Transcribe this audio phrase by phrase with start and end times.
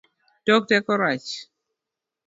[0.45, 1.31] Tok teko rach